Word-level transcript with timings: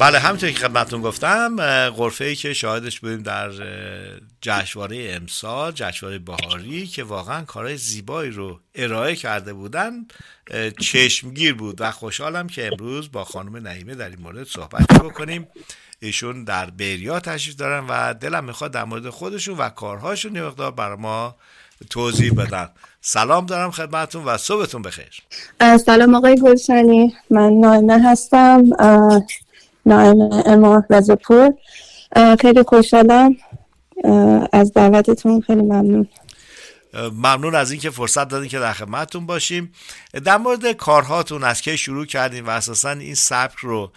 بله 0.00 0.18
همونطور 0.18 0.50
که 0.50 0.58
خدمتتون 0.58 1.02
گفتم 1.02 1.56
غرفه 1.90 2.24
ای 2.24 2.34
که 2.34 2.54
شاهدش 2.54 3.00
بودیم 3.00 3.22
در 3.22 3.50
جشنواره 4.40 5.12
امسال 5.12 5.72
جشنواره 5.72 6.18
بهاری 6.18 6.86
که 6.86 7.04
واقعا 7.04 7.44
کارهای 7.44 7.76
زیبایی 7.76 8.30
رو 8.30 8.60
ارائه 8.74 9.16
کرده 9.16 9.52
بودن 9.52 9.92
چشمگیر 10.80 11.54
بود 11.54 11.80
و 11.80 11.90
خوشحالم 11.90 12.46
که 12.46 12.66
امروز 12.66 13.12
با 13.12 13.24
خانم 13.24 13.56
نعیمه 13.56 13.94
در 13.94 14.08
این 14.08 14.20
مورد 14.20 14.46
صحبت 14.46 14.86
بکنیم. 14.92 15.46
ایشون 16.00 16.44
در 16.44 16.70
بریا 16.70 17.20
تشریف 17.20 17.56
دارن 17.56 17.86
و 17.88 18.14
دلم 18.14 18.44
می‌خواد 18.44 18.70
در 18.70 18.84
مورد 18.84 19.08
خودشون 19.08 19.58
و 19.58 19.68
کارهاشون 19.68 20.36
یه 20.36 20.42
مقدار 20.42 20.70
برای 20.70 20.96
ما 20.96 21.36
توضیح 21.90 22.32
بدن. 22.32 22.68
سلام 23.00 23.46
دارم 23.46 23.70
خدمتتون 23.70 24.24
و 24.24 24.36
صبحتون 24.36 24.82
بخیر. 24.82 25.22
سلام 25.86 26.14
آقای 26.14 26.40
گلشنی. 26.40 27.14
من 27.30 27.52
نایمه 27.52 28.10
هستم. 28.10 28.62
نایم 29.88 30.20
اما 30.46 30.84
رزپور 30.90 31.54
خیلی 32.40 32.62
خوشحالم. 32.62 33.36
از 34.52 34.72
دعوتتون 34.72 35.40
خیلی 35.40 35.62
ممنون. 35.62 36.08
ممنون 37.12 37.54
از 37.54 37.70
اینکه 37.70 37.90
فرصت 37.90 38.28
دادین 38.28 38.48
که 38.48 38.58
در 38.58 38.72
خدمتتون 38.72 39.26
باشیم. 39.26 39.72
در 40.24 40.36
مورد 40.36 40.72
کارهاتون 40.72 41.44
از 41.44 41.60
که 41.60 41.76
شروع 41.76 42.06
کردین 42.06 42.44
و 42.44 42.50
اساسا 42.50 42.90
این 42.90 43.14
سبک 43.14 43.58
رو 43.58 43.92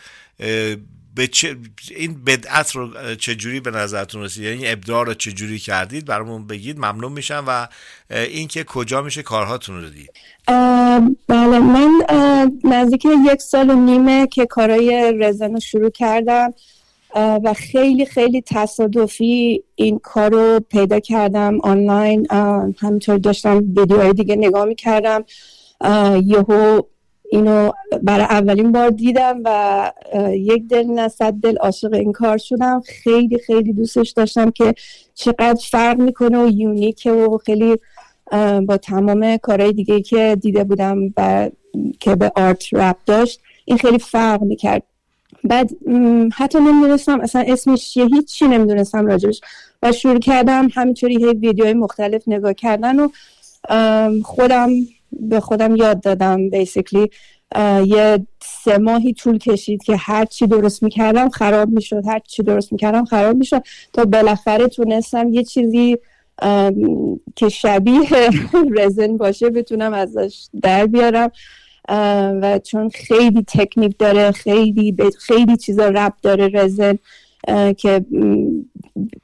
به 1.16 1.27
چه 1.27 1.57
این 1.95 2.23
بدعت 2.23 2.72
رو 2.72 3.16
چجوری 3.16 3.59
به 3.59 3.72
نظرتون 3.72 4.23
رسید؟ 4.23 4.44
یعنی 4.44 4.67
ابداع 4.67 5.05
رو 5.05 5.13
چجوری 5.13 5.59
کردید؟ 5.59 6.05
برامون 6.05 6.47
بگید 6.47 6.77
ممنون 6.77 7.11
میشم. 7.11 7.44
و 7.47 7.67
اینکه 8.09 8.63
کجا 8.63 9.01
میشه 9.01 9.23
کارهاتون 9.23 9.81
رو 9.81 9.89
دید؟ 9.89 10.11
بله 11.27 11.59
من 11.59 11.91
نزدیک 12.63 13.05
یک 13.05 13.41
سال 13.41 13.69
و 13.69 13.75
نیمه 13.75 14.27
که 14.27 14.45
کارهای 14.45 15.13
رزن 15.19 15.53
رو 15.53 15.59
شروع 15.59 15.89
کردم 15.89 16.53
و 17.16 17.53
خیلی 17.53 18.05
خیلی 18.05 18.41
تصادفی 18.41 19.63
این 19.75 19.99
کار 19.99 20.31
رو 20.31 20.59
پیدا 20.59 20.99
کردم 20.99 21.61
آنلاین. 21.61 22.28
همینطور 22.79 23.17
داشتم 23.17 23.57
ویدیوهای 23.57 24.13
دیگه 24.13 24.35
نگاه 24.35 24.66
می‌کردم. 24.66 25.25
یهو 26.25 26.81
اینو 27.33 27.71
برای 28.03 28.25
اولین 28.25 28.71
بار 28.71 28.89
دیدم 28.89 29.41
و 29.45 29.91
یک 30.31 30.67
دل 30.67 30.83
نه 30.83 31.07
صد 31.07 31.33
دل 31.33 31.57
عاشق 31.57 31.93
این 31.93 32.11
کار 32.11 32.37
شدم. 32.37 32.81
خیلی 32.85 33.37
خیلی 33.37 33.73
دوستش 33.73 34.09
داشتم 34.09 34.51
که 34.51 34.73
چقدر 35.15 35.59
فرق 35.71 35.99
می‌کنه 35.99 36.45
و 36.45 36.49
یونیکه 36.49 37.11
و 37.11 37.37
خیلی 37.37 37.75
با 38.65 38.77
تمام 38.77 39.37
کارهای 39.37 39.73
دیگه 39.73 40.01
که 40.01 40.37
دیده 40.41 40.63
بودم 40.63 41.13
و 41.17 41.49
که 41.99 42.15
به 42.15 42.31
آرت 42.35 42.73
رپ 42.73 42.97
داشت 43.05 43.39
این 43.65 43.77
خیلی 43.77 43.99
فرق 43.99 44.41
می‌کرد. 44.41 44.83
بعد 45.43 45.69
حتی 46.33 46.59
نمی‌دونستم 46.59 47.21
اصلا 47.21 47.43
اسمش 47.47 47.89
چیه؟ 47.89 48.05
هیچی 48.05 48.47
نمی‌دونستم 48.47 49.05
راجبش. 49.05 49.41
و 49.83 49.91
شروع 49.91 50.19
کردم 50.19 50.69
همینطوری 50.73 51.25
هی 51.25 51.33
ویدیوهای 51.33 51.73
مختلف 51.73 52.23
نگاه 52.27 52.53
کردن 52.53 52.99
و 52.99 53.09
خودم 54.23 54.69
به 55.11 55.39
خودم 55.39 55.75
یاد 55.75 56.01
دادم. 56.01 56.49
بیسیکلی 56.49 57.09
یه 57.85 58.27
سه 58.63 58.77
ماهی 58.77 59.13
طول 59.13 59.38
کشید 59.38 59.83
که 59.83 59.95
هر 59.95 60.25
چی 60.25 60.47
درست 60.47 60.83
می‌کردم 60.83 61.29
خراب 61.29 61.69
می‌شد. 61.69 62.03
هر 62.07 62.19
چی 62.19 62.44
درست 62.44 62.72
می‌کردم 62.72 63.05
خراب 63.05 63.38
می‌شد. 63.38 63.63
تا 63.94 64.05
بالاخره 64.05 64.67
تونستم 64.67 65.33
یه 65.33 65.44
چیزی 65.44 65.97
که 67.35 67.49
شبیه 67.49 68.01
رزن 68.77 69.17
باشه 69.17 69.49
بتونم 69.49 69.94
ازش 69.94 70.47
در 70.61 70.85
بیارم. 70.85 71.31
و 72.41 72.59
چون 72.63 72.89
خیلی 72.89 73.43
تکنیک 73.47 73.95
داره 73.99 74.31
خیلی 74.31 74.95
خیلی 75.19 75.57
چیزا 75.57 75.89
رب 75.89 76.13
داره 76.22 76.47
رزن 76.53 76.97
که 77.78 78.05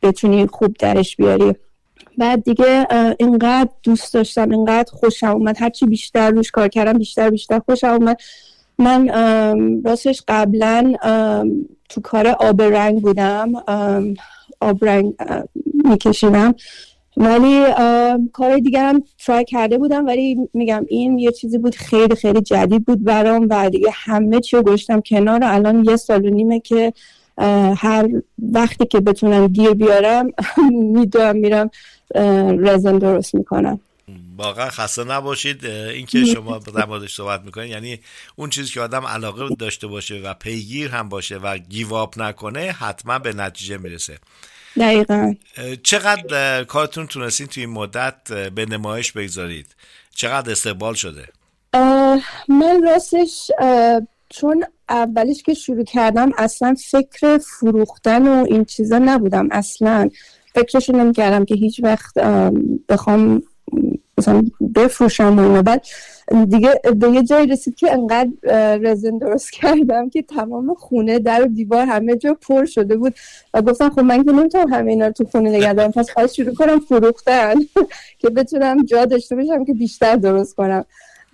بتونی 0.02 0.48
خوب 0.48 0.76
درش 0.80 1.16
بیاری. 1.16 1.54
بعد 2.18 2.44
دیگه 2.44 2.88
اینقدر 3.20 3.70
دوست 3.84 4.14
داشتم 4.14 4.50
اینقدر 4.50 4.92
خوشم 4.92 5.28
اومد. 5.32 5.58
هرچی 5.60 5.86
بیشتر 5.86 6.32
روش 6.32 6.52
کار 6.52 6.68
کردم 6.68 6.98
بیشتر 6.98 7.30
بیشتر 7.30 7.60
خوشم 7.60 7.88
اومد. 7.88 8.22
من 8.80 9.10
راستش 9.86 10.24
قبلا 10.28 10.94
تو 11.90 12.02
کار 12.02 12.28
آب 12.28 12.62
رنگ 12.62 13.02
بودم. 13.02 13.52
آب 14.60 14.86
رنگ 14.86 15.14
میکشیدم. 15.86 16.56
ولی 17.18 17.64
کار 18.34 18.58
دیگه 18.58 18.80
هم 18.80 19.04
ترای 19.26 19.46
کرده 19.46 19.78
بودم 19.78 20.06
ولی 20.06 20.50
میگم 20.54 20.86
این 20.90 21.20
یه 21.20 21.32
چیزی 21.32 21.58
بود 21.58 21.76
خیلی 21.76 22.16
خیلی 22.16 22.42
جدید 22.42 22.86
بود 22.86 23.04
برام 23.04 23.48
و 23.50 23.70
دیگه 23.70 23.90
همه 23.94 24.40
چی 24.40 24.58
رو 24.58 24.64
گشتم 24.64 25.02
کنار 25.02 25.40
الان 25.44 25.86
یه 25.86 25.96
سال 25.96 26.26
و 26.26 26.30
نیمه 26.30 26.60
که 26.60 26.94
هر 27.78 28.08
وقتی 28.54 28.86
که 28.86 29.00
بتونم 29.00 29.48
گیر 29.48 29.72
بیارم 29.72 30.28
می‌دونم 30.94 31.36
میرم 31.36 31.70
رزن 32.60 32.98
درست 32.98 33.36
می‌کنم. 33.36 33.80
واقعا 34.38 34.70
خسته 34.70 35.04
نباشید. 35.04 35.66
اینکه 35.66 36.26
شما 36.26 36.58
در 36.58 36.86
موردش 36.86 37.16
صحبت 37.16 37.42
می‌کنید 37.42 37.72
یعنی 37.72 38.00
اون 38.36 38.50
چیزی 38.50 38.74
که 38.74 38.82
آدم 38.82 39.06
علاقه 39.06 39.56
داشته 39.56 39.88
باشه 39.88 40.16
و 40.16 40.34
پیگیر 40.34 40.90
هم 40.92 41.10
باشه 41.10 41.38
و 41.38 41.58
گیواب 41.58 42.14
نکنه 42.18 42.60
حتما 42.60 43.20
به 43.20 43.34
نتیجه 43.34 43.78
می‌رسه. 43.78 44.18
دقیقا. 44.78 45.36
چقدر 45.84 46.64
کارتون 46.64 47.08
تونستین 47.08 47.48
توی 47.48 47.64
این 47.64 47.74
مدت 47.74 48.32
به 48.56 48.66
نمایش 48.66 49.12
بگذارید؟ 49.12 49.76
چقدر 50.16 50.52
استقبال 50.52 50.94
شده؟ 50.94 51.28
من 52.48 52.84
راستش 52.84 53.52
چون 54.30 54.64
اولش 54.90 55.44
که 55.44 55.54
شروع 55.54 55.84
کردم 55.84 56.32
اصلا 56.38 56.76
فکر 56.92 57.38
فروختن 57.38 58.28
و 58.28 58.46
این 58.50 58.66
چیزا 58.66 58.98
نبودم 58.98 59.48
اصلا. 59.52 60.10
فکرشو 60.56 60.98
نمی‌کردم 60.98 61.46
که 61.46 61.56
هیچ 61.56 61.80
وقت 61.84 62.18
بخوام 62.90 63.42
مثلا 64.18 64.44
بفروشم 64.76 65.40
و 65.40 65.62
بعد 65.62 65.86
دیگه 66.50 66.82
به 66.96 67.10
یه 67.10 67.24
جایی 67.24 67.48
رسید 67.48 67.76
که 67.76 67.94
انقدر 67.94 68.30
رزن 68.78 69.18
درست 69.18 69.52
کردم 69.52 70.10
که 70.10 70.22
تمام 70.22 70.74
خونه 70.74 71.20
در 71.20 71.44
و 71.44 71.48
دیوار 71.48 71.86
همه 71.86 72.16
جا 72.16 72.38
پر 72.42 72.66
شده 72.66 72.98
بود. 72.98 73.14
و 73.54 73.62
گفتم 73.62 73.90
خب 73.90 74.00
من 74.00 74.24
که 74.24 74.32
نمی‌تونم 74.32 74.74
همه 74.74 74.92
اینا 74.92 75.06
رو 75.08 75.12
تو 75.12 75.26
خونه 75.26 75.50
نگه 75.50 75.74
دارم. 75.74 75.92
پس 75.92 76.10
خواهد 76.10 76.32
شروع 76.32 76.54
کنم 76.54 76.80
فروختن 76.80 77.56
که 78.20 78.30
بتونم 78.30 78.84
جا 78.86 79.06
داشته 79.06 79.36
باشم 79.36 79.66
که 79.66 79.74
بیشتر 79.74 80.16
درست 80.16 80.56
کنم. 80.56 80.86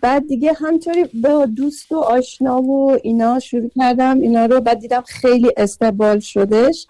بعد 0.04 0.28
دیگه 0.28 0.54
همطوری 0.54 1.04
به 1.04 1.48
دوست 1.56 1.92
و 1.92 1.98
آشنا 1.98 2.62
و 2.62 2.98
اینا 3.04 3.40
شروع 3.40 3.72
کردم. 3.80 4.20
اینا 4.20 4.46
رو 4.46 4.62
بعد 4.62 4.80
دیدم 4.80 5.02
خیلی 5.02 5.52
استقبال 5.58 6.20
شدش. 6.20 6.88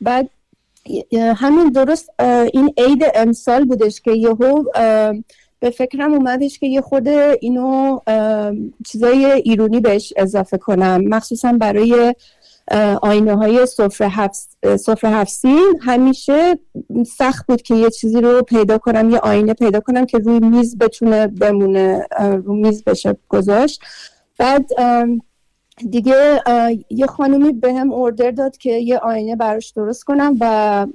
بعد 0.00 0.30
همین 1.12 1.68
درست 1.68 2.10
این 2.52 2.74
عید 2.78 3.04
امسال 3.14 3.64
بودش 3.64 4.00
که 4.00 4.12
یهو 4.12 4.64
به 5.60 5.70
فکرم 5.70 6.12
اومدش 6.12 6.58
که 6.58 6.66
یه 6.66 6.80
خود 6.80 7.08
اینو 7.40 7.98
چیزای 8.86 9.24
ایرونی 9.24 9.80
بهش 9.80 10.12
اضافه 10.16 10.58
کنم. 10.58 11.00
مخصوصا 11.08 11.52
برای 11.52 12.14
آینه 13.02 13.34
های 13.36 13.66
صفر 13.66 14.26
هفسین 15.04 15.80
همیشه 15.82 16.58
سخت 17.06 17.46
بود 17.46 17.62
که 17.62 17.74
یه 17.74 17.90
چیزی 17.90 18.20
رو 18.20 18.42
پیدا 18.42 18.78
کنم 18.78 19.10
یه 19.10 19.18
آینه 19.18 19.54
پیدا 19.54 19.80
کنم 19.80 20.06
که 20.06 20.18
روی 20.18 20.38
میز 20.40 20.78
بتونه 20.78 21.26
بمونه 21.26 22.06
رو 22.44 22.54
میز 22.54 22.84
بشه 22.84 23.16
گذاشت. 23.28 23.82
بعد 24.38 24.68
دیگه 25.90 26.40
یه 26.90 27.06
خانومی 27.06 27.52
به 27.52 27.74
هم 27.74 27.92
اوردر 27.92 28.30
داد 28.30 28.56
که 28.56 28.72
یه 28.72 28.98
آینه 28.98 29.36
براش 29.36 29.70
درست 29.70 30.04
کنم 30.04 30.36
و 30.40 30.86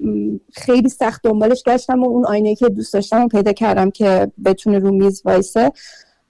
خیلی 0.53 0.89
سخت 0.89 1.21
دنبالش 1.23 1.63
گشتم 1.63 2.03
و 2.03 2.07
اون 2.07 2.25
آینه 2.25 2.55
که 2.55 2.69
دوست 2.69 2.93
داشتم 2.93 3.27
پیدا 3.27 3.53
کردم 3.53 3.91
که 3.91 4.31
بتونه 4.45 4.79
رو 4.79 4.91
میز 4.91 5.21
وایسه. 5.25 5.71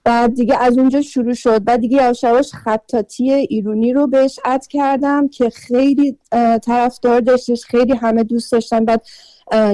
بعد 0.04 0.34
دیگه 0.34 0.56
از 0.58 0.78
اونجا 0.78 1.02
شروع 1.02 1.34
شد. 1.34 1.64
بعد 1.64 1.80
دیگه 1.80 2.12
یواش 2.22 2.52
خطاتی 2.54 3.32
ایرونی 3.32 3.92
رو 3.92 4.06
بهش 4.06 4.38
اد 4.44 4.66
کردم 4.66 5.28
که 5.28 5.50
خیلی 5.50 6.18
طرفدار 6.62 7.20
داشتش 7.20 7.64
خیلی 7.64 7.92
همه 7.94 8.24
دوست 8.24 8.52
داشتن. 8.52 8.84
بعد 8.84 9.02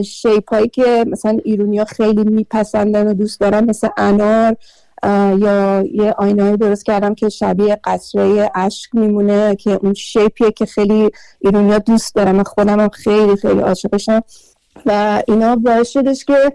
شیپ 0.03 0.55
هایی 0.55 0.69
که 0.69 1.05
مثلا 1.09 1.39
ایرونی 1.45 1.79
ها 1.79 1.85
خیلی 1.85 2.25
میپسندن 2.25 3.09
و 3.09 3.15
دوست 3.15 3.41
دارن 3.41 3.65
مثل 3.65 3.89
انار 3.97 4.57
یا 5.39 5.85
یه 5.93 6.15
آینه 6.19 6.57
درست 6.57 6.85
کردم 6.85 7.15
که 7.15 7.29
شبیه 7.29 7.81
قصره 7.85 8.51
اشک 8.55 8.95
میمونه 8.95 9.57
که 9.57 9.71
اون 9.71 9.95
شیپیه 9.95 10.51
که 10.51 10.67
خیلی 10.67 11.11
ایرونیا 11.41 11.79
دوست 11.79 12.15
دارم 12.15 12.43
خودم 12.43 12.81
هم 12.81 12.89
خیلی 12.89 13.37
خیلی 13.37 13.61
عاشقشم 13.61 14.23
و 14.87 15.23
اینا 15.29 15.57
باعث 15.57 15.89
شدش 15.89 16.25
که 16.25 16.53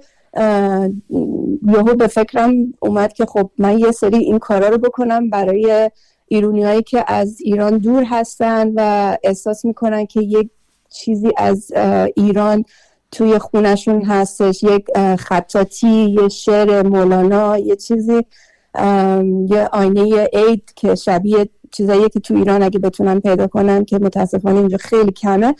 یهو 1.67 1.95
به 1.97 2.07
فکرم 2.07 2.73
اومد 2.79 3.13
که 3.13 3.25
خب 3.25 3.49
من 3.57 3.79
یه 3.79 3.91
سری 3.91 4.17
این 4.17 4.39
کارا 4.39 4.69
رو 4.69 4.77
بکنم 4.77 5.29
برای 5.29 5.91
ایرونی 6.27 6.63
هایی 6.63 6.83
که 6.83 7.03
از 7.07 7.41
ایران 7.41 7.77
دور 7.77 8.03
هستن 8.03 8.71
و 8.75 9.17
احساس 9.23 9.65
می‌کنن 9.65 10.05
که 10.05 10.21
یک 10.21 10.49
چیزی 10.89 11.31
از 11.37 11.71
ایران 12.15 12.65
توی 13.11 13.39
خونشون 13.39 14.01
هستش 14.01 14.63
یک 14.63 14.85
خطاطی 15.19 16.17
یه 16.21 16.29
شعر 16.29 16.87
مولانا 16.87 17.57
یه 17.57 17.75
چیزی 17.75 18.21
یه 19.49 19.69
آینه 19.71 20.29
عید 20.33 20.73
که 20.75 20.95
شبیه 20.95 21.49
چیزایی 21.71 22.09
که 22.09 22.19
تو 22.19 22.35
ایران 22.35 22.63
اگه 22.63 22.79
بتونن 22.79 23.19
پیدا 23.19 23.47
کنن 23.47 23.85
که 23.85 23.99
متاسفانه 23.99 24.59
اینجا 24.59 24.77
خیلی 24.77 25.11
کمه. 25.11 25.55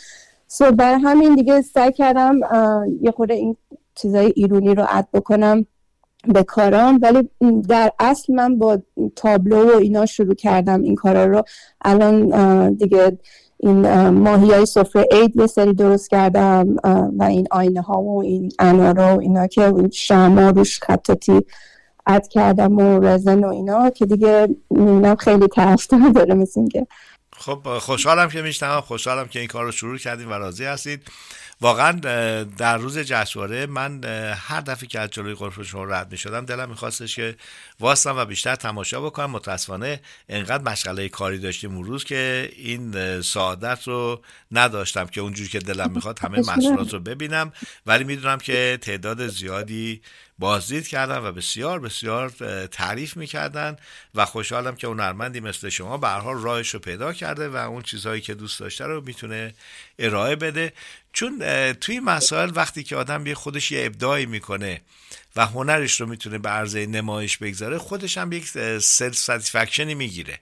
سو 0.48 0.72
بر 0.72 0.94
همین 0.94 1.36
دیگه 1.36 1.62
سعی 1.62 1.92
کردم 1.92 2.40
یه 3.02 3.12
خورده 3.12 3.34
این 3.34 3.58
چیزای 3.96 4.34
ایرونی 4.36 4.76
رو 4.76 4.86
عد 4.90 5.08
بکنم 5.14 5.66
به 6.28 6.44
کارام. 6.44 7.00
ولی 7.02 7.30
در 7.70 7.92
اصل 8.00 8.34
من 8.34 8.58
با 8.58 8.82
تابلو 9.16 9.74
و 9.74 9.78
اینا 9.78 10.06
شروع 10.06 10.36
کردم 10.36 10.82
این 10.82 10.96
کارا 10.96 11.26
رو. 11.26 11.44
الان 11.86 12.74
دیگه 12.74 13.18
این 13.58 14.10
ماهی 14.10 14.52
های 14.52 14.66
سفره 14.66 15.06
عید 15.12 15.36
یه 15.36 15.48
سری 15.48 15.74
درست 15.74 16.10
کردم 16.10 16.76
و 17.18 17.24
این 17.24 17.48
آینه 17.52 17.82
ها 17.82 18.02
و 18.02 18.24
این 18.24 18.52
انارا 18.60 19.18
و 19.18 19.22
اینا 19.22 19.48
که 19.48 19.74
شما 19.92 20.50
روش 20.50 20.80
خطاتی 20.80 21.42
اد 22.06 22.28
کردم 22.28 22.78
و 22.78 23.00
رزن 23.00 23.44
و 23.44 23.48
اینا 23.48 23.90
که 23.90 24.06
دیگه 24.06 24.48
می‌بینم 24.70 25.16
خیلی 25.16 25.48
طرفدار 25.48 26.10
داره 26.10 26.34
مثل 26.34 26.68
که 26.68 26.88
خب 27.38 27.78
خوشحالم 27.80 28.30
که 28.30 28.42
میشتم 28.42 28.82
خوشحالم 28.82 29.28
که 29.28 29.40
این 29.40 29.48
کار 29.48 29.66
رو 29.66 29.72
شروع 29.72 29.98
کردیم 29.98 30.30
و 30.30 30.34
راضی 30.34 30.66
هستید. 30.66 31.02
واقعا 31.62 31.92
در 32.58 32.78
روز 32.78 33.00
جشنواره 33.00 33.66
من 33.66 34.04
هر 34.34 34.62
دفعه 34.62 34.88
که 34.88 35.00
از 35.00 35.10
جلوی 35.10 35.34
غرف 35.34 35.62
شما 35.62 35.84
رد 35.84 36.12
می 36.12 36.18
شدم 36.18 36.46
دلم 36.46 36.70
میخواستش 36.70 37.16
که 37.16 37.36
واسم 37.80 38.18
و 38.18 38.26
بیشتر 38.26 38.56
تماشا 38.56 39.02
بکنم. 39.02 39.32
متاسفانه 39.32 40.02
انقدر 40.30 40.64
مشغله 40.64 41.10
کاری 41.10 41.40
داشتیم 41.40 41.76
اون 41.76 41.84
روز 41.84 42.04
که 42.04 42.52
این 42.56 43.22
سعادت 43.22 43.88
رو 43.88 44.22
نداشتم 44.52 45.06
که 45.06 45.22
اونجوری 45.22 45.50
که 45.50 45.60
دلم 45.60 45.92
می‌خواد 45.92 46.20
همه 46.20 46.40
محصولات 46.40 46.94
رو 46.94 47.00
ببینم. 47.00 47.52
ولی 47.86 48.04
می‌دونم 48.04 48.38
که 48.38 48.80
تعداد 48.82 49.28
زیادی 49.28 50.02
بازدید 50.40 50.88
کردن 50.88 51.18
و 51.18 51.32
بسیار 51.32 51.80
بسیار 51.80 52.30
تعریف 52.68 53.18
می‌کردن 53.18 53.78
و 54.16 54.26
خوشحالم 54.26 54.76
که 54.76 54.88
هنرمندی 54.88 55.40
مثل 55.40 55.70
شما 55.70 55.98
به 55.98 56.24
راهش 56.24 56.70
رو 56.70 56.80
پیدا 56.80 57.14
کرده 57.14 57.50
و 57.50 57.56
اون 57.56 57.82
چیزهایی 57.82 58.22
که 58.22 58.34
دوست 58.34 58.60
داشته 58.60 58.86
رو 58.86 59.02
می‌تونه 59.02 59.54
ارائه 60.00 60.36
بده. 60.36 60.74
چون 61.14 61.44
توی 61.74 62.00
مسائل 62.00 62.52
وقتی 62.56 62.84
که 62.84 62.96
آدم 62.96 63.28
یه 63.28 63.36
خودش 63.36 63.72
یه 63.72 63.86
ابداعی 63.86 64.26
می‌کنه 64.26 64.82
و 65.36 65.46
هنرش 65.46 66.02
رو 66.02 66.08
می‌تونه 66.08 66.38
به 66.38 66.50
عرضه 66.50 66.86
نمایش 66.86 67.38
بگذاره 67.38 67.78
خودش 67.78 68.18
هم 68.18 68.32
یک 68.32 68.48
self-satisfaction 68.80 69.16
ی 69.16 69.96
می‌گیره. 69.96 70.40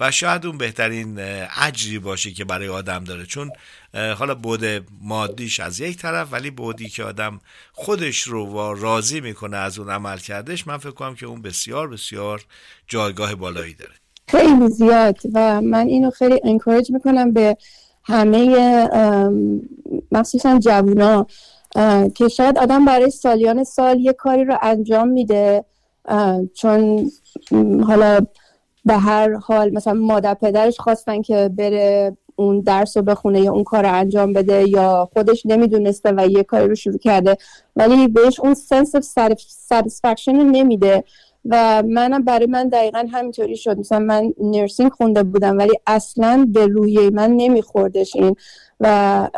و 0.00 0.10
شاید 0.10 0.46
اون 0.46 0.58
بهترین 0.58 1.18
اجری 1.62 1.98
باشه 1.98 2.30
که 2.30 2.44
برای 2.44 2.68
آدم 2.68 3.04
داره. 3.04 3.26
چون 3.26 3.50
حالا 3.94 4.34
بود 4.34 4.64
مادیش 5.00 5.60
از 5.60 5.80
یک 5.80 5.96
طرف 5.96 6.32
ولی 6.32 6.50
بودی 6.50 6.88
که 6.88 7.04
آدم 7.04 7.40
خودش 7.72 8.22
رو 8.22 8.74
راضی 8.74 9.20
می‌کنه 9.20 9.56
از 9.56 9.78
اون 9.78 9.90
عمل 9.90 10.18
کردش 10.18 10.66
من 10.66 10.78
فکر 10.78 10.90
کنم 10.90 11.14
که 11.14 11.26
اون 11.26 11.42
بسیار 11.42 11.88
بسیار 11.88 12.44
جایگاه 12.88 13.34
بالایی 13.34 13.74
داره. 13.74 13.92
خیلی 14.28 14.68
زیاد. 14.68 15.16
و 15.34 15.60
من 15.60 15.86
اینو 15.86 16.10
خیلی 16.10 16.40
انکورج 16.44 16.90
می‌کنم 16.90 17.32
به 17.32 17.56
همه 18.04 18.56
مخصوصا 20.12 20.58
جوونا. 20.58 21.26
که 22.14 22.28
شاید 22.28 22.58
آدم 22.58 22.84
برای 22.84 23.10
سالیان 23.10 23.64
سال 23.64 24.00
یه 24.00 24.12
کاری 24.12 24.44
رو 24.44 24.58
انجام 24.62 25.08
میده 25.08 25.64
چون 26.54 27.10
حالا 27.86 28.20
به 28.84 28.94
هر 28.94 29.34
حال 29.34 29.70
مثلا 29.70 29.94
مادر 29.94 30.34
پدرش 30.34 30.80
خواستن 30.80 31.22
که 31.22 31.50
بره 31.56 32.16
اون 32.36 32.60
درس 32.60 32.96
رو 32.96 33.02
بخونه 33.02 33.40
یا 33.40 33.52
اون 33.52 33.64
کار 33.64 33.82
رو 33.82 33.94
انجام 33.94 34.32
بده 34.32 34.68
یا 34.68 35.08
خودش 35.12 35.46
نمی‌دونسته 35.46 36.12
و 36.16 36.26
یه 36.26 36.42
کاری 36.42 36.68
رو 36.68 36.74
شروع 36.74 36.98
کرده 36.98 37.36
ولی 37.76 38.08
بهش 38.08 38.40
اون 38.40 38.54
سنس 38.54 38.96
of 38.96 39.04
satisfaction 39.72 40.28
نمیده. 40.28 41.04
و 41.44 41.82
منم 41.82 42.24
برای 42.24 42.46
من 42.46 42.68
دقیقا 42.68 43.08
همینطوری 43.12 43.56
شد. 43.56 43.78
مثلا 43.78 43.98
من 43.98 44.32
نرسینگ 44.40 44.92
خونده 44.92 45.22
بودم 45.22 45.58
ولی 45.58 45.72
اصلا 45.86 46.46
به 46.48 46.66
روی 46.66 47.10
من 47.10 47.30
نمیخوردش 47.30 48.16
این. 48.16 48.36
و 48.80 49.28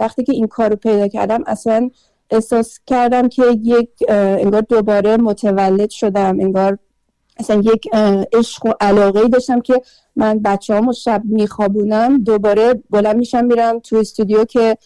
وقتی 0.00 0.24
که 0.24 0.32
این 0.32 0.46
کار 0.46 0.70
رو 0.70 0.76
پیدا 0.76 1.08
کردم 1.08 1.42
اصلا 1.46 1.90
احساس 2.30 2.80
کردم 2.86 3.28
که 3.28 3.42
یک 3.62 3.90
انگار 4.08 4.60
دوباره 4.60 5.16
متولد 5.16 5.90
شدم. 5.90 6.40
انگار 6.40 6.78
اصلا 7.38 7.56
یک 7.56 7.88
عشق 8.32 8.66
و 8.66 8.72
علاقه 8.80 9.28
داشتم 9.28 9.60
که 9.60 9.82
من 10.16 10.38
بچه 10.38 10.74
همو 10.74 10.92
شب 10.92 11.22
میخوابونم 11.24 12.18
دوباره 12.18 12.82
بلند 12.90 13.16
میشم 13.16 13.44
میرم 13.44 13.78
تو 13.78 13.96
استودیو 13.96 14.44
که 14.44 14.76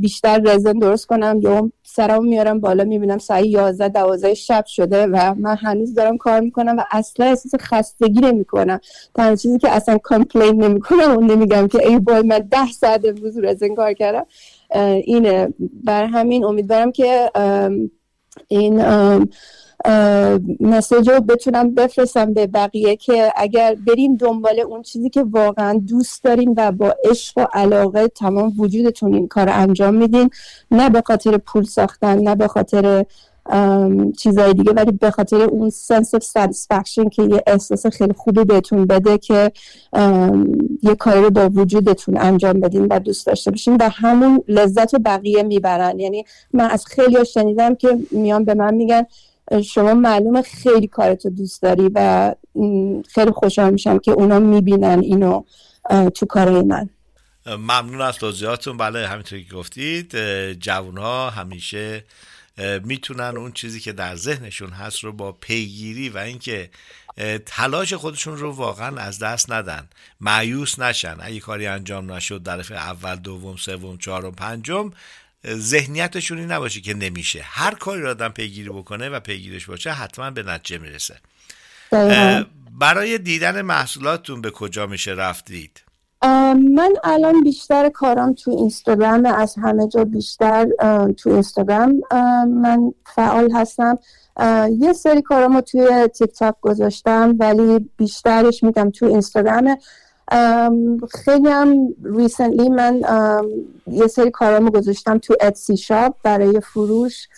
بیشتر 0.00 0.38
رزن 0.38 0.72
درست 0.72 1.06
کنم 1.06 1.40
یا 1.42 1.70
سرم 1.96 2.24
میارم 2.24 2.60
بالا 2.60 2.84
می‌بینم 2.84 3.18
ساعت 3.18 3.44
11 3.44 3.88
12 3.88 4.34
شب 4.34 4.66
شده 4.66 5.06
و 5.06 5.34
من 5.38 5.56
هنوز 5.56 5.94
دارم 5.94 6.16
کار 6.18 6.40
می‌کنم 6.40 6.76
و 6.78 6.84
اصلا 6.90 7.26
احساس 7.26 7.54
خستگی 7.60 8.20
نمی‌کنم. 8.20 8.80
تنها 9.14 9.36
چیزی 9.36 9.58
که 9.58 9.70
اصلا 9.70 9.98
کامپلین 9.98 10.64
نمی‌کنم 10.64 11.10
اون 11.10 11.30
نمیگم 11.30 11.68
که 11.68 11.88
ای 11.88 11.98
بای 11.98 12.22
من 12.22 12.38
10 12.38 12.66
ساعت 12.80 13.04
امروز 13.04 13.38
رزن 13.38 13.74
کار 13.74 13.92
کردم 13.92 14.26
اینه. 15.04 15.54
بر 15.84 16.04
همین 16.04 16.44
امیدوارم 16.44 16.92
که 16.92 17.30
این 18.48 18.82
مسیج 20.60 21.08
رو 21.08 21.20
بتونم 21.20 21.74
بفرستم 21.74 22.34
به 22.34 22.46
بقیه 22.46 22.96
که 22.96 23.32
اگر 23.36 23.76
بریم 23.86 24.16
دنبال 24.16 24.60
اون 24.60 24.82
چیزی 24.82 25.10
که 25.10 25.22
واقعا 25.22 25.80
دوست 25.88 26.24
داریم 26.24 26.54
و 26.56 26.72
با 26.72 26.94
عشق 27.10 27.38
و 27.38 27.46
علاقه 27.52 28.08
تمام 28.08 28.52
وجودتون 28.60 29.14
این 29.14 29.28
کار 29.28 29.48
انجام 29.48 29.94
میدین 29.94 30.30
نه 30.70 30.90
به 30.90 31.02
خاطر 31.06 31.36
پول 31.36 31.64
ساختن 31.64 32.18
نه 32.18 32.34
به 32.34 32.48
خاطر 32.48 33.04
چیزهای 34.18 34.54
دیگه 34.54 34.72
ولی 34.72 34.92
به 34.92 35.10
خاطر 35.10 35.42
اون 35.42 35.70
سنس 35.70 36.14
of 36.14 36.18
satisfaction 36.18 37.08
که 37.08 37.22
یه 37.22 37.42
احساس 37.46 37.86
خیلی 37.86 38.12
خوبی 38.12 38.44
بهتون 38.44 38.86
بده 38.86 39.18
که 39.18 39.52
یه 40.82 40.94
کاری 40.94 41.20
رو 41.20 41.30
با 41.30 41.48
وجودتون 41.48 42.18
انجام 42.18 42.60
بدین 42.60 42.86
و 42.90 42.98
دوست 42.98 43.26
داشته 43.26 43.50
باشین 43.50 43.76
و 43.76 43.88
همون 43.92 44.44
لذت 44.48 44.94
بقیه 44.94 45.42
می‌برن. 45.42 46.00
یعنی 46.00 46.24
من 46.52 46.70
از 46.70 46.86
خیلی 46.86 47.24
شنیدم 47.24 47.74
که 47.74 47.98
میان 48.10 48.44
به 48.44 48.54
من 48.54 48.74
میگن 48.74 49.06
شما 49.64 49.94
معلومه 49.94 50.42
خیلی 50.42 50.86
کارتو 50.86 51.30
دوست 51.30 51.62
داری 51.62 51.90
و 51.94 52.34
خیلی 53.14 53.30
خوشحال 53.30 53.72
میشم 53.72 53.98
که 53.98 54.10
اونا 54.10 54.38
می‌بینن 54.38 54.98
اینو 54.98 55.44
تو 56.14 56.26
کارهای 56.26 56.62
من. 56.62 56.88
ممنون 57.46 58.00
از 58.00 58.16
توضیحاتون 58.16 58.76
بله 58.76 59.08
همینطوری 59.08 59.44
که 59.44 59.54
گفتید 59.54 60.16
جوان 60.52 60.98
ها 60.98 61.30
همیشه 61.30 62.04
می‌تونن 62.84 63.36
اون 63.36 63.52
چیزی 63.52 63.80
که 63.80 63.92
در 63.92 64.16
ذهنشون 64.16 64.70
هست 64.70 65.04
رو 65.04 65.12
با 65.12 65.32
پیگیری 65.32 66.08
و 66.08 66.18
اینکه 66.18 66.70
تلاش 67.46 67.94
خودشون 67.94 68.36
رو 68.36 68.52
واقعا 68.52 68.96
از 68.96 69.18
دست 69.18 69.52
ندن. 69.52 69.88
معیوس 70.20 70.78
نشن. 70.78 71.16
اگه 71.20 71.40
کاری 71.40 71.66
انجام 71.66 72.12
نشد 72.12 72.42
در 72.42 72.74
اول 72.74 73.16
دوم 73.16 73.56
سوم 73.56 73.98
چهارم 73.98 74.32
پنجم 74.34 74.90
ذهنیتشون 75.54 76.38
این 76.38 76.52
نباشه 76.52 76.80
که 76.80 76.94
نمیشه. 76.94 77.40
هر 77.42 77.74
کاری 77.74 78.02
رو 78.02 78.10
آدم 78.10 78.28
پیگیری 78.28 78.68
بکنه 78.68 79.08
و 79.08 79.20
پیگیرش 79.20 79.66
باشه 79.66 79.90
حتما 79.90 80.30
به 80.30 80.42
نتیجه 80.42 80.78
می‌رسه. 80.78 81.14
برای 82.80 83.18
دیدن 83.18 83.62
محصولاتتون 83.62 84.40
به 84.40 84.50
کجا 84.50 84.86
میشه 84.86 85.10
رفتید؟ 85.10 85.82
من 86.76 86.92
الان 87.04 87.44
بیشتر 87.44 87.88
کارم 87.88 88.34
تو 88.34 88.50
اینستاگرام 88.50 89.26
از 89.26 89.54
همه 89.62 89.88
جا 89.88 90.04
بیشتر 90.04 90.66
تو 91.16 91.30
اینستاگرام. 91.30 92.00
من 92.48 92.92
فعال 93.14 93.52
هستم. 93.54 93.98
یه 94.78 94.92
سری 94.92 95.22
کارامو 95.22 95.60
توی 95.60 96.08
تیک 96.18 96.30
تاک 96.30 96.54
گذاشتم 96.60 97.34
ولی 97.38 97.90
بیشترش 97.96 98.62
میگم 98.62 98.90
تو 98.90 99.06
اینستاگرامه. 99.06 99.78
خیلی 101.10 101.48
هم 101.48 101.88
ریسنتلی 102.04 102.68
من 102.68 103.02
یه 103.86 104.06
سری 104.06 104.30
کارامو 104.30 104.70
گذاشتم 104.70 105.18
تو 105.18 105.34
اتسی 105.40 105.76
شاپ 105.76 106.14
برای 106.22 106.60
فروش 106.60 107.28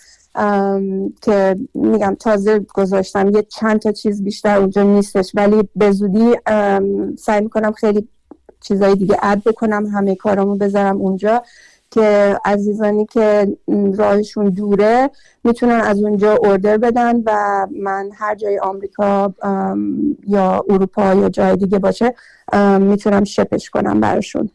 که 1.22 1.56
میگم 1.74 2.16
تازه 2.20 2.58
گذاشتم. 2.74 3.28
یه 3.28 3.42
چند 3.42 3.80
تا 3.80 3.92
چیز 3.92 4.24
بیشتر 4.24 4.58
اونجا 4.58 4.82
نیستش 4.82 5.32
ولی 5.34 5.68
به 5.76 5.90
زودی 5.90 6.36
سعی 7.18 7.40
می‌کنم 7.40 7.72
خیلی 7.72 8.08
چیزای 8.60 8.94
دیگه 8.94 9.16
اد 9.22 9.42
بکنم 9.44 9.86
همه 9.86 10.14
کارامو 10.14 10.56
بذارم 10.56 10.96
اونجا. 10.96 11.42
که 11.98 12.38
عزیزانی 12.44 13.06
که 13.06 13.56
راهشون 13.96 14.48
دوره 14.48 15.10
می‌تونن 15.44 15.80
از 15.80 16.02
اونجا 16.02 16.34
اوردر 16.34 16.76
بدن 16.76 17.22
و 17.26 17.66
من 17.82 18.10
هر 18.14 18.34
جای 18.34 18.58
آمریکا 18.58 19.34
یا 20.26 20.64
اروپا 20.68 21.14
یا 21.14 21.28
جای 21.28 21.56
دیگه 21.56 21.78
باشه 21.78 22.14
می‌تونم 22.78 23.24
شپش 23.24 23.70
کنم 23.70 24.00
براشون. 24.00 24.50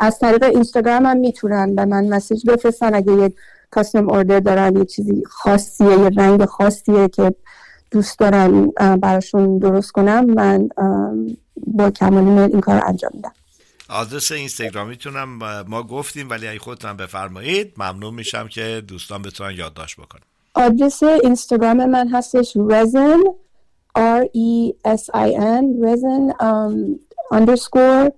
از 0.00 0.18
طریق 0.18 0.42
اینستاگرام 0.42 1.06
هم 1.06 1.16
می‌تونن 1.16 1.74
به 1.74 1.84
من 1.84 2.08
مسیج 2.08 2.50
بفرستن. 2.50 2.94
اگه 2.94 3.12
یه 3.12 3.32
کاستم 3.70 4.10
اوردر 4.10 4.40
دارن 4.40 4.76
یه 4.76 4.84
چیزی 4.84 5.22
خاصیه 5.26 5.98
یه 5.98 6.10
رنگ 6.16 6.44
خاصیه 6.44 7.08
که 7.08 7.34
دوست 7.90 8.18
دارن 8.18 8.66
براشون 8.96 9.58
درست 9.58 9.92
کنم 9.92 10.24
من 10.24 10.68
با 11.66 11.90
کمال 11.90 12.38
این 12.38 12.60
کار 12.60 12.82
انجام 12.86 13.10
میدم. 13.14 13.32
آدرس 13.90 14.32
اینستاگرامیتونم 14.32 15.38
ما 15.68 15.82
گفتیم 15.82 16.30
ولی 16.30 16.48
اگه 16.48 16.58
خودتون 16.58 16.92
بفرمایید 16.92 17.72
ممنون 17.76 18.14
میشم 18.14 18.48
که 18.48 18.82
دوستان 18.88 19.22
بتونن 19.22 19.54
یادداشت 19.56 19.96
بکنن. 19.96 20.22
آدرس 20.54 21.02
اینستاگرام 21.02 21.90
من 21.90 22.08
هستش 22.08 22.56
رزن 22.56 23.18
R 23.98 24.24
E 24.36 24.72
S 24.86 25.02
I 25.14 25.28
N 25.58 25.64
resin 25.84 26.32
um, 26.40 26.74
underscore 27.32 28.10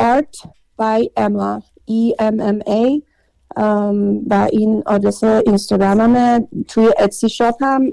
art 0.00 0.36
by 0.80 1.00
Emma 1.16 1.62
E 1.90 2.12
M 2.18 2.36
M 2.40 2.58
A 2.68 2.84
um, 3.56 4.26
و 4.30 4.48
این 4.52 4.82
آدرس 4.86 5.24
اینستاگرام 5.24 6.00
همه. 6.00 6.48
توی 6.68 6.88
اتسی 6.98 7.28
شاپ 7.28 7.54
هم 7.62 7.90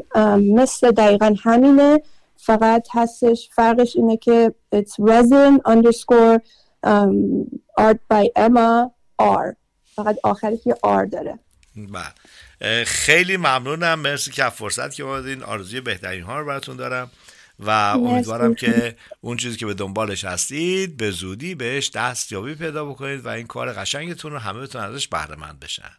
مثل 0.56 0.92
دقیقا 0.92 1.36
همینه. 1.44 2.02
فقط 2.38 2.88
هستش 2.92 3.50
فرقش 3.54 3.96
اینه 3.96 4.18
که 4.18 4.54
it's 4.76 5.06
resin 5.06 5.72
underscore 5.72 6.40
um, 6.86 7.46
art 7.80 8.00
by 8.12 8.26
Emma 8.36 8.90
R 9.20 9.56
فقط 9.96 10.18
آخرش 10.24 10.60
یه 10.66 10.74
R 10.74 11.10
داره. 11.12 11.40
بله. 11.76 12.84
خیلی 12.84 13.38
ممنونم. 13.38 14.00
مرسی 14.00 14.32
که 14.32 14.50
فرصت 14.50 14.96
که 14.96 15.06
این 15.06 15.44
آرزوی 15.44 15.82
بهترین 15.82 16.24
ها 16.24 16.40
رو 16.40 16.46
براتون 16.46 16.78
دارم. 16.78 17.12
و 17.60 17.70
امیدوارم 17.70 18.56
که 18.56 18.96
اون 19.22 19.38
چیزی 19.38 19.58
که 19.58 19.66
به 19.66 19.74
دنبالش 19.74 20.26
هستید 20.26 20.98
به 20.98 21.12
زودی 21.12 21.56
بهش 21.56 21.90
دستیابی 21.90 22.56
پیدا 22.56 22.86
بکنید 22.86 23.26
و 23.26 23.28
این 23.28 23.48
کار 23.48 23.74
قشنگتون 23.74 24.32
رو 24.32 24.38
همه 24.40 24.60
بتون 24.60 24.82
ازش 24.82 25.08
بهره 25.08 25.36
مند 25.36 25.60
بشن. 25.60 25.92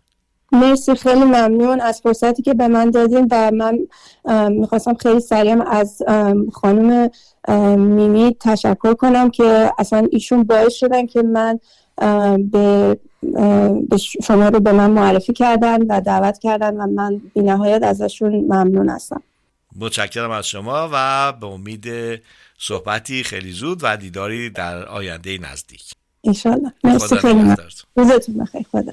مرسی 0.52 0.94
خیلی 0.94 1.24
ممنون. 1.24 1.80
از 1.80 2.00
فرصتی 2.00 2.42
که 2.42 2.54
به 2.54 2.68
من 2.68 2.90
دادین 2.90 3.28
و 3.30 3.50
من 3.50 3.78
می‌خواستم 4.48 4.94
خیلی 4.94 5.20
سریع 5.20 5.62
از 5.68 6.02
خانم 6.52 7.10
میمی 7.76 8.36
تشکر 8.40 8.94
کنم 8.94 9.30
که 9.30 9.72
اصلا 9.78 10.06
ایشون 10.10 10.44
باعث 10.44 10.74
شدن 10.74 11.06
که 11.06 11.22
من 11.22 11.58
به 12.50 12.96
شما 14.22 14.48
رو 14.48 14.60
به 14.60 14.72
من 14.72 14.90
معرفی 14.90 15.32
کردن 15.32 15.82
و 15.82 16.00
دعوت 16.00 16.38
کردن 16.38 16.76
و 16.76 16.86
من 16.86 17.20
بی 17.34 17.40
نهایت 17.40 17.82
ازشون 17.82 18.34
ممنون 18.34 18.88
هستم. 18.88 19.22
متشکرم 19.80 20.30
از 20.30 20.48
شما 20.48 20.88
و 20.92 21.32
به 21.32 21.46
امید 21.46 21.86
صحبتی 22.58 23.22
خیلی 23.22 23.52
زود 23.52 23.80
و 23.82 23.96
دیداری 23.96 24.50
در 24.50 24.86
آینده 24.86 25.38
نزدیک. 25.52 25.92
انشالله 26.24 26.72
مرسی 26.84 27.16
خیلی 27.16 27.54
روزتون 27.96 28.38
بخیر. 28.38 28.66
خدا 28.72 28.92